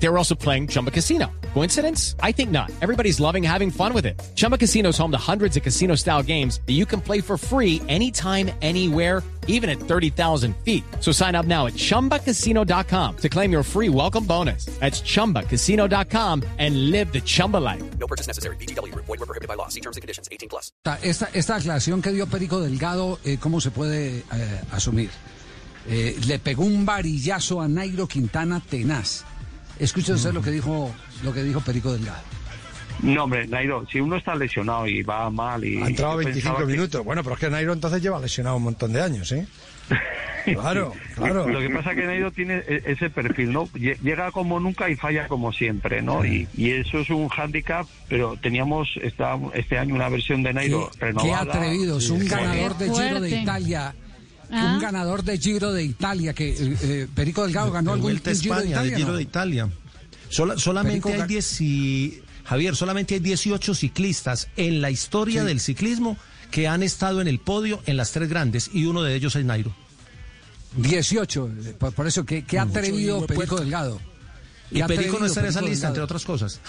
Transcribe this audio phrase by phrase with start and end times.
[0.00, 1.30] They were also playing Chumba Casino.
[1.54, 2.14] Coincidence?
[2.22, 2.70] I think not.
[2.80, 4.20] Everybody's loving having fun with it.
[4.36, 7.36] Chumba Casino is home to hundreds of casino style games that you can play for
[7.36, 10.84] free anytime, anywhere, even at 30,000 feet.
[11.00, 14.66] So sign up now at chumbacasino.com to claim your free welcome bonus.
[14.78, 17.82] That's chumbacasino.com and live the Chumba life.
[17.98, 18.56] No purchase necessary.
[18.56, 18.94] BGW.
[18.94, 19.68] Void were prohibited by law.
[19.68, 20.28] See terms and conditions.
[20.30, 20.70] 18 plus.
[21.02, 25.10] Esta, esta aclaración que dio Perico Delgado, eh, ¿cómo se puede eh, asumir?
[25.88, 29.24] Eh, le pegó un varillazo a Nairo Quintana tenaz.
[29.78, 32.22] Escuche usted lo que dijo lo que dijo Perico Delgado.
[33.02, 35.80] No, hombre, Nairo, si uno está lesionado y va mal y...
[35.80, 37.04] Ha entrado yo 25 pensaba que- minutos.
[37.04, 39.46] Bueno, pero es que Nairo entonces lleva lesionado un montón de años, ¿eh?
[40.44, 41.46] Claro, claro.
[41.46, 43.66] Lo que pasa es que Nairo tiene e- ese perfil, ¿no?
[43.68, 46.24] Lle- Llega como nunca y falla como siempre, ¿no?
[46.24, 50.88] Y, y eso es un hándicap, pero teníamos esta, este año una versión de Nairo
[50.92, 51.42] Qué, qué renovada.
[51.54, 53.40] atrevidos, un Sí, ganador de Giro de.
[53.42, 53.94] Italia.
[54.50, 54.72] Ah.
[54.74, 58.24] Un ganador de Giro de Italia, que eh, eh, Perico Delgado ganó de algún Giro
[58.24, 58.96] de España, del Italia.
[58.96, 59.16] Giro ¿no?
[59.16, 59.68] de Italia.
[60.30, 65.44] Sola- solamente Perico hay Gar- 10 y- Javier, solamente hay 18 ciclistas en la historia
[65.44, 66.16] del ciclismo
[66.50, 69.44] que han estado en el podio en las tres grandes y uno de ellos es
[69.44, 69.74] Nairo.
[70.76, 74.00] 18, eh, por, por eso, qué, qué atrevido Perico Delgado.
[74.70, 76.04] Y Perico no está en esa lista, entre Delgado.
[76.04, 76.60] otras cosas.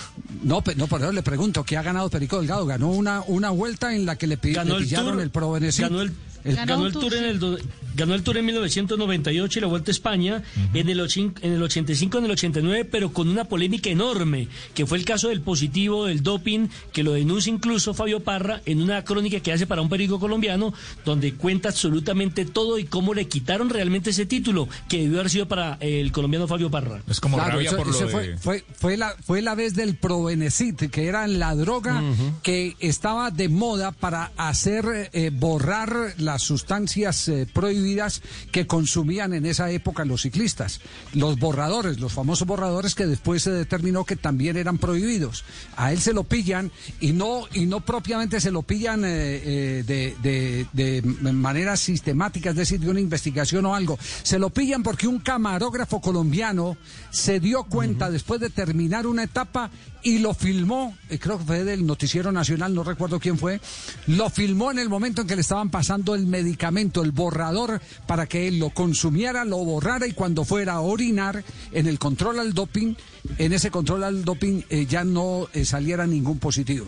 [0.42, 2.66] No, no, por eso le pregunto, ¿qué ha ganado Perico Delgado?
[2.66, 5.52] Ganó una, una vuelta en la que le, ganó le el pillaron Tour, el Pro
[5.52, 5.82] Benesit.
[5.84, 6.14] ganó el,
[6.44, 7.58] El- Ganó el Tour, Tour en el do-
[7.96, 11.62] ganó el Tour en 1998 y la Vuelta a España en el ochin- en el
[11.64, 16.06] 85 en el 89 pero con una polémica enorme que fue el caso del positivo
[16.06, 19.90] del doping que lo denuncia incluso Fabio Parra en una crónica que hace para un
[19.90, 20.74] periódico colombiano
[21.04, 25.48] donde cuenta absolutamente todo y cómo le quitaron realmente ese título que debió haber sido
[25.48, 27.02] para el colombiano Fabio Parra.
[27.08, 28.08] Es como Claro, rabia eso- por lo de...
[28.08, 32.02] fue, fue, fue la, fue la vez del Provenecit, que era la droga
[32.44, 39.48] que estaba de moda para hacer eh, borrar las sustancias eh, prohibidas que consumían en
[39.48, 40.80] esa época los ciclistas.
[41.14, 45.44] Los borradores, los famosos borradores que después se determinó que también eran prohibidos.
[45.76, 49.84] A él se lo pillan y no, y no propiamente se lo pillan eh, eh,
[49.88, 53.98] de, de, de manera sistemática, es decir, de una investigación o algo.
[54.22, 56.78] Se lo pillan porque un camarógrafo colombiano
[57.10, 61.86] se dio cuenta después de terminar una etapa y lo filmó, creo que fue del
[61.86, 63.60] Noticiero Nacional, no recuerdo quién fue,
[64.08, 68.28] lo filmó en el momento en que le estaban pasando el medicamento, el borrador, para
[68.28, 72.54] que él lo consumiera, lo borrara y cuando fuera a orinar en el control al
[72.54, 72.96] doping,
[73.38, 76.88] en ese control al doping eh, ya no eh, saliera ningún positivo.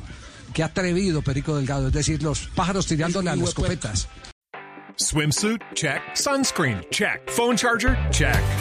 [0.54, 4.08] Qué atrevido Perico Delgado, es decir, los pájaros tirándole a las escopetas.
[4.98, 5.62] Swimsuit?
[5.74, 6.02] Check.
[6.14, 6.86] Sunscreen?
[6.92, 7.30] Check.
[7.32, 7.98] Phone charger?
[8.12, 8.61] Check.